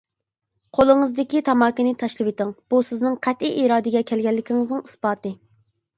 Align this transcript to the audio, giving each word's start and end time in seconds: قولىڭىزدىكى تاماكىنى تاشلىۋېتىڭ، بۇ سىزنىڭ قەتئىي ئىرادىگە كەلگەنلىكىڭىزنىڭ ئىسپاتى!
قولىڭىزدىكى 0.77 1.41
تاماكىنى 1.49 1.93
تاشلىۋېتىڭ، 2.03 2.55
بۇ 2.75 2.81
سىزنىڭ 2.89 3.19
قەتئىي 3.27 3.55
ئىرادىگە 3.65 4.03
كەلگەنلىكىڭىزنىڭ 4.13 4.83
ئىسپاتى! 4.89 5.35